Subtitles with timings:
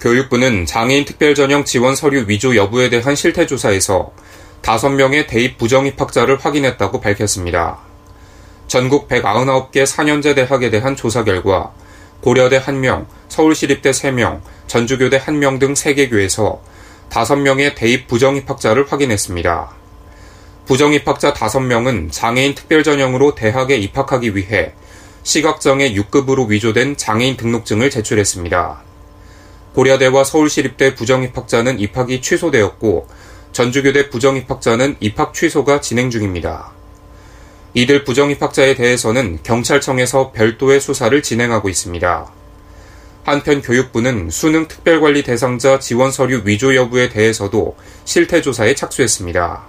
[0.00, 4.12] 교육부는 장애인 특별전형 지원 서류 위조 여부에 대한 실태 조사에서
[4.62, 7.78] 5명의 대입 부정 입학자를 확인했다고 밝혔습니다.
[8.66, 11.72] 전국 199개 4년제 대학에 대한 조사 결과
[12.22, 16.62] 고려대 1명, 서울시립대 3명, 전주교대 1명 등 3개 교에서
[17.10, 19.70] 5명의 대입 부정 입학자를 확인했습니다.
[20.64, 24.72] 부정 입학자 5명은 장애인 특별전형으로 대학에 입학하기 위해
[25.24, 28.89] 시각장애 6급으로 위조된 장애인 등록증을 제출했습니다.
[29.74, 33.06] 고려대와 서울시립대 부정입학자는 입학이 취소되었고
[33.52, 36.72] 전주교대 부정입학자는 입학 취소가 진행 중입니다.
[37.74, 42.32] 이들 부정입학자에 대해서는 경찰청에서 별도의 수사를 진행하고 있습니다.
[43.22, 49.62] 한편 교육부는 수능 특별관리 대상자 지원 서류 위조 여부에 대해서도 실태조사에 착수했습니다.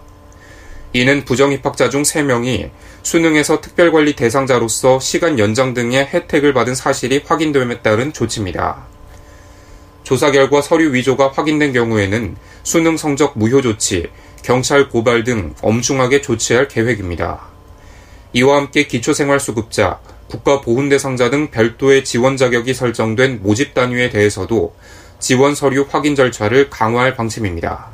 [0.93, 2.71] 이는 부정입학자 중 3명이
[3.03, 8.90] 수능에서 특별관리 대상자로서 시간 연장 등의 혜택을 받은 사실이 확인됨에 따른 조치입니다.
[10.03, 14.09] 조사 결과 서류 위조가 확인된 경우에는 수능 성적 무효 조치,
[14.43, 17.41] 경찰 고발 등 엄중하게 조치할 계획입니다.
[18.33, 24.73] 이와 함께 기초생활수급자, 국가보훈대상자 등 별도의 지원 자격이 설정된 모집 단위에 대해서도
[25.19, 27.89] 지원 서류 확인 절차를 강화할 방침입니다.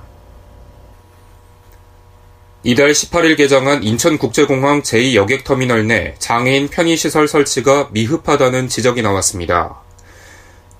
[2.63, 9.86] 이달 18일 개장한 인천국제공항 제2여객터미널 내 장애인 편의시설 설치가 미흡하다는 지적이 나왔습니다.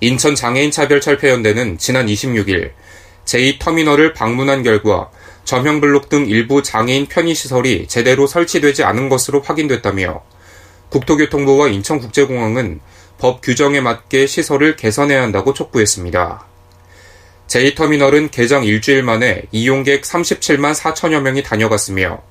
[0.00, 2.72] 인천 장애인 차별 철폐연대는 지난 26일
[3.24, 5.10] 제2터미널을 방문한 결과
[5.44, 10.22] 점형 블록 등 일부 장애인 편의시설이 제대로 설치되지 않은 것으로 확인됐다며
[10.90, 12.80] 국토교통부와 인천국제공항은
[13.18, 16.46] 법 규정에 맞게 시설을 개선해야 한다고 촉구했습니다.
[17.48, 22.22] 제2터미널은 개장 일주일 만에 이용객 37만 4천여 명이 다녀갔으며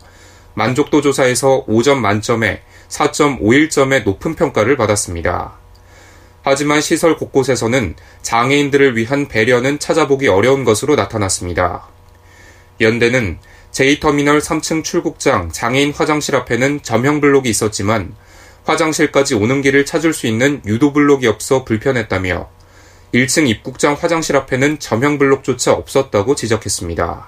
[0.53, 5.66] 만족도 조사에서 5점 만점에 4.51점의 높은 평가를 받았습니다.
[6.49, 11.89] 하지만 시설 곳곳에서는 장애인들을 위한 배려는 찾아보기 어려운 것으로 나타났습니다.
[12.79, 13.39] 연대는
[13.73, 18.15] 제2터미널 3층 출국장 장애인 화장실 앞에는 점형 블록이 있었지만
[18.63, 22.49] 화장실까지 오는 길을 찾을 수 있는 유도 블록이 없어 불편했다며
[23.13, 27.27] 1층 입국장 화장실 앞에는 점형 블록조차 없었다고 지적했습니다.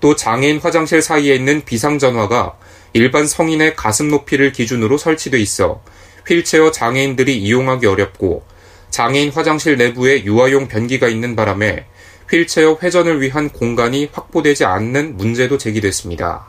[0.00, 2.58] 또 장애인 화장실 사이에 있는 비상전화가
[2.92, 5.80] 일반 성인의 가슴 높이를 기준으로 설치돼 있어
[6.26, 8.44] 휠체어 장애인들이 이용하기 어렵고
[8.90, 11.86] 장애인 화장실 내부에 유아용 변기가 있는 바람에
[12.30, 16.48] 휠체어 회전을 위한 공간이 확보되지 않는 문제도 제기됐습니다.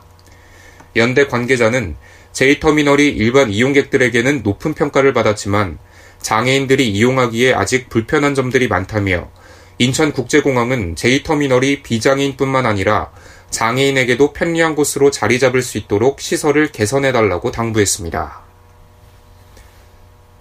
[0.96, 1.96] 연대 관계자는
[2.32, 5.78] 제2터미널이 일반 이용객들에게는 높은 평가를 받았지만
[6.20, 9.30] 장애인들이 이용하기에 아직 불편한 점들이 많다며
[9.78, 13.10] 인천국제공항은 제2터미널이 비장애인뿐만 아니라
[13.50, 18.45] 장애인에게도 편리한 곳으로 자리 잡을 수 있도록 시설을 개선해달라고 당부했습니다.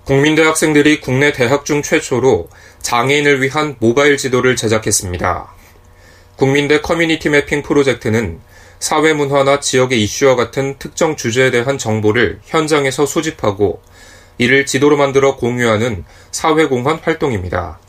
[0.06, 2.48] 국민대 학생들이 국내 대학 중 최초로
[2.80, 5.52] 장애인을 위한 모바일 지도를 제작했습니다.
[6.36, 8.40] 국민대 커뮤니티 매핑 프로젝트는
[8.80, 13.82] 사회 문화나 지역의 이슈와 같은 특정 주제에 대한 정보를 현장에서 수집하고
[14.38, 17.80] 이를 지도로 만들어 공유하는 사회공헌 활동입니다.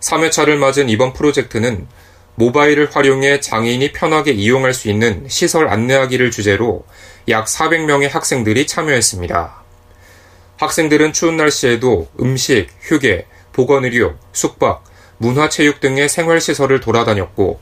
[0.00, 1.86] 3회차를 맞은 이번 프로젝트는
[2.34, 6.84] 모바일을 활용해 장애인이 편하게 이용할 수 있는 시설 안내하기를 주제로
[7.28, 9.59] 약 400명의 학생들이 참여했습니다.
[10.60, 14.84] 학생들은 추운 날씨에도 음식, 휴게, 보건의료, 숙박,
[15.16, 17.58] 문화체육 등의 생활시설을 돌아다녔고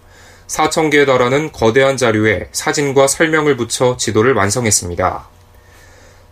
[0.49, 5.29] 4,000개에 달하는 거대한 자료에 사진과 설명을 붙여 지도를 완성했습니다.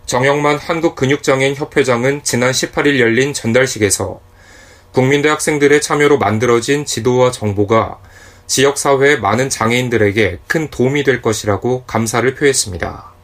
[0.06, 4.21] 정영만 한국근육장애인 협회장은 지난 18일 열린 전달식에서
[4.91, 7.99] 국민대 학생들의 참여로 만들어진 지도와 정보가
[8.49, 13.16] 지역사회의 많은 장애인들에게 큰 도움이 될 것이라고 감사를 표했습니다.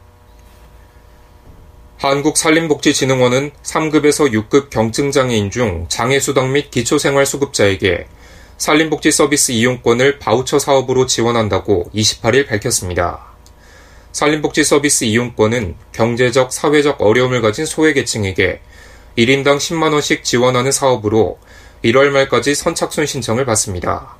[2.03, 8.07] 한국산림복지진흥원은 3급에서 6급 경증장애인 중 장애수당 및 기초생활수급자에게
[8.57, 13.21] 산림복지 서비스 이용권을 바우처 사업으로 지원한다고 28일 밝혔습니다.
[14.11, 18.59] 산림복지 서비스 이용권은 경제적, 사회적 어려움을 가진 소외계층에게
[19.17, 21.39] 1인당 10만원씩 지원하는 사업으로
[21.85, 24.17] 1월 말까지 선착순 신청을 받습니다.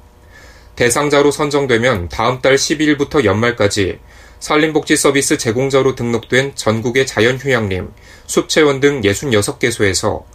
[0.77, 4.00] 대상자로 선정되면 다음 달 12일부터 연말까지
[4.44, 7.90] 산림복지 서비스 제공자로 등록된 전국의 자연휴양림,
[8.25, 10.25] 숲체원 등 66개소에서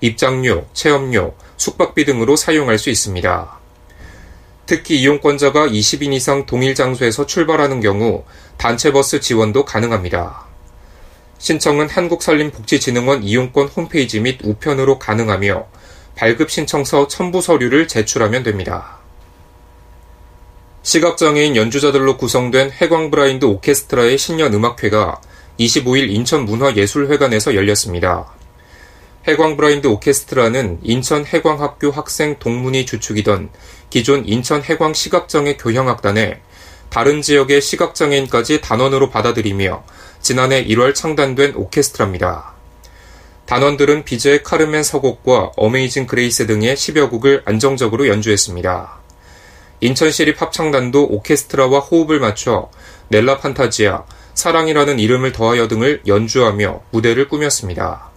[0.00, 3.58] 입장료, 체험료, 숙박비 등으로 사용할 수 있습니다.
[4.64, 8.24] 특히 이용권자가 20인 이상 동일 장소에서 출발하는 경우
[8.56, 10.46] 단체버스 지원도 가능합니다.
[11.36, 15.66] 신청은 한국산림복지진흥원 이용권 홈페이지 및 우편으로 가능하며
[16.16, 18.97] 발급 신청서 첨부 서류를 제출하면 됩니다.
[20.88, 25.20] 시각장애인 연주자들로 구성된 해광브라인드 오케스트라의 신년 음악회가
[25.60, 28.32] 25일 인천문화예술회관에서 열렸습니다.
[29.26, 33.50] 해광브라인드 오케스트라는 인천 해광학교 학생 동문이 주축이던
[33.90, 36.40] 기존 인천 해광 시각장애 교향악단에
[36.88, 39.84] 다른 지역의 시각장애인까지 단원으로 받아들이며
[40.22, 42.54] 지난해 1월 창단된 오케스트라입니다.
[43.44, 48.97] 단원들은 비제의 카르멘 서곡과 Amazing Grace 등의 10여 곡을 안정적으로 연주했습니다.
[49.80, 52.68] 인천시립 합창단도 오케스트라와 호흡을 맞춰
[53.08, 58.10] Nella Fantasia, 사랑이라는 이름을 더하여 등을 연주하며 무대를 꾸몄습니다.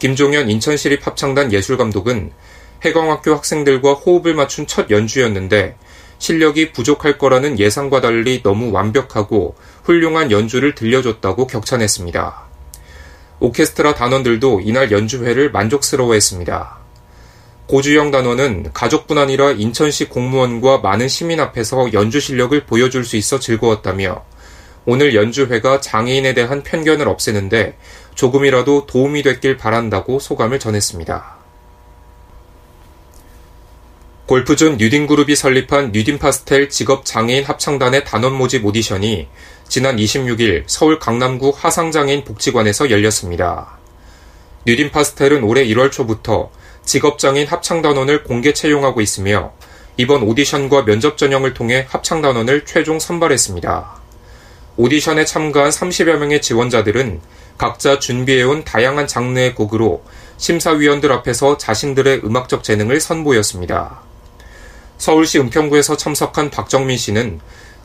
[0.00, 2.32] 김종현 인천시립 합창단 예술감독은
[2.84, 5.76] 해광학교 학생들과 호흡을 맞춘 첫 연주였는데
[6.18, 12.42] 실력이 부족할 거라는 예상과 달리 너무 완벽하고 훌륭한 연주를 들려줬다고 격찬했습니다.
[13.38, 16.81] 오케스트라 단원들도 이날 연주회를 만족스러워했습니다.
[17.72, 24.26] 고주영 단원은 가족뿐 아니라 인천시 공무원과 많은 시민 앞에서 연주 실력을 보여줄 수 있어 즐거웠다며
[24.84, 27.78] 오늘 연주회가 장애인에 대한 편견을 없애는데
[28.14, 31.36] 조금이라도 도움이 됐길 바란다고 소감을 전했습니다.
[34.26, 39.28] 골프존 뉴딘그룹이 설립한 뉴딘파스텔 직업장애인 합창단의 단원 모집 오디션이
[39.66, 43.78] 지난 26일 서울 강남구 화상장애인 복지관에서 열렸습니다.
[44.66, 46.50] 뉴딘파스텔은 올해 1월 초부터
[46.84, 49.52] 직업장애인 합창단원을 공개 채용하고 있으며
[49.96, 54.02] 이번 오디션과 면접 전형을 통해 합창단원을 최종 선발했습니다.
[54.76, 57.20] 오디션에 참가한 30여 명의 지원자들은
[57.58, 60.02] 각자 준비해온 다양한 장르의 곡으로
[60.38, 64.00] 심사위원들 앞에서 자신들의 음악적 재능을 선보였습니다.
[64.98, 67.40] 서울시 은평구에서 참석한 박정민 씨는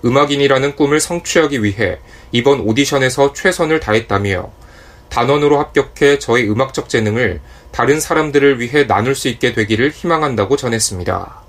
[0.05, 1.99] 음악인이라는 꿈을 성취하기 위해
[2.31, 4.51] 이번 오디션에서 최선을 다했다며
[5.09, 11.42] 단원으로 합격해 저의 음악적 재능을 다른 사람들을 위해 나눌 수 있게 되기를 희망한다고 전했습니다.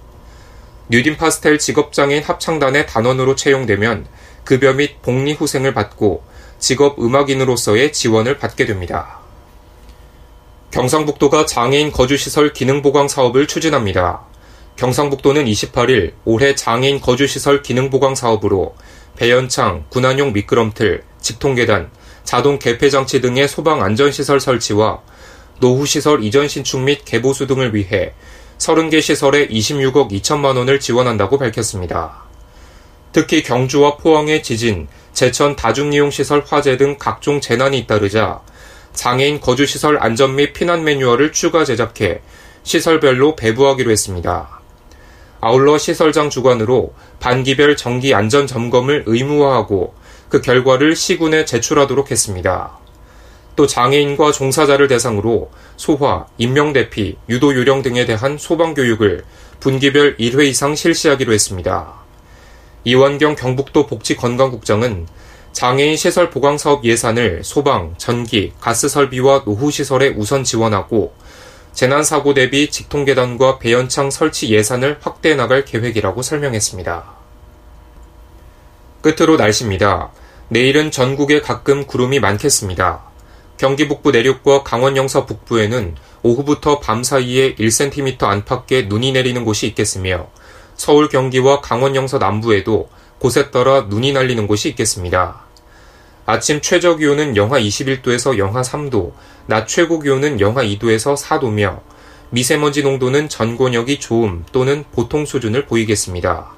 [0.90, 4.06] 뉴딘 파스텔 직업장애인 합창단의 단원으로 채용되면
[4.44, 6.22] 급여 및 복리 후생을 받고
[6.58, 9.18] 직업 음악인으로서의 지원을 받게 됩니다.
[10.70, 14.22] 경상북도가 장애인 거주시설 기능 보강 사업을 추진합니다.
[14.76, 18.74] 경상북도는 28일 올해 장애인 거주시설 기능 보강 사업으로
[19.16, 21.90] 배연창, 군안용 미끄럼틀, 직통계단,
[22.28, 25.00] 자동 개폐 장치 등의 소방 안전시설 설치와
[25.60, 28.12] 노후시설 이전 신축 및 개보수 등을 위해
[28.58, 32.24] 30개 시설에 26억 2천만 원을 지원한다고 밝혔습니다.
[33.12, 38.42] 특히 경주와 포항의 지진, 제천 다중이용시설 화재 등 각종 재난이 잇따르자
[38.92, 42.20] 장애인 거주시설 안전 및 피난 매뉴얼을 추가 제작해
[42.62, 44.60] 시설별로 배부하기로 했습니다.
[45.40, 49.94] 아울러 시설장 주관으로 반기별 정기 안전 점검을 의무화하고
[50.28, 52.78] 그 결과를 시군에 제출하도록 했습니다.
[53.56, 59.24] 또 장애인과 종사자를 대상으로 소화, 인명대피, 유도 요령 등에 대한 소방교육을
[59.58, 61.92] 분기별 1회 이상 실시하기로 했습니다.
[62.84, 65.08] 이완경 경북도 복지건강국장은
[65.52, 71.12] 장애인 시설 보강 사업 예산을 소방, 전기, 가스 설비와 노후 시설에 우선 지원하고
[71.72, 77.17] 재난 사고 대비 직통 계단과 배연창 설치 예산을 확대해 나갈 계획이라고 설명했습니다.
[79.00, 80.10] 끝으로 날씨입니다.
[80.48, 83.02] 내일은 전국에 가끔 구름이 많겠습니다.
[83.56, 90.28] 경기 북부 내륙과 강원 영서 북부에는 오후부터 밤 사이에 1cm 안팎의 눈이 내리는 곳이 있겠으며
[90.76, 92.88] 서울 경기와 강원 영서 남부에도
[93.18, 95.42] 곳에 따라 눈이 날리는 곳이 있겠습니다.
[96.24, 99.12] 아침 최저 기온은 영하 21도에서 영하 3도,
[99.46, 101.80] 낮 최고 기온은 영하 2도에서 4도며
[102.30, 106.57] 미세먼지 농도는 전권역이 좋음 또는 보통 수준을 보이겠습니다.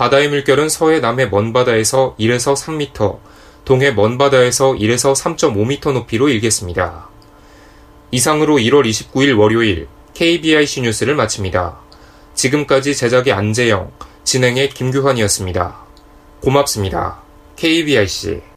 [0.00, 3.18] 바다의 물결은 서해 남해 먼바다에서 1에서 3m,
[3.66, 7.10] 동해 먼바다에서 1에서 3.5m 높이로 일겠습니다.
[8.10, 11.80] 이상으로 1월 29일 월요일 KBIC 뉴스를 마칩니다.
[12.32, 13.92] 지금까지 제작의 안재영,
[14.24, 15.76] 진행의 김규환이었습니다.
[16.40, 17.18] 고맙습니다.
[17.56, 18.49] KBIC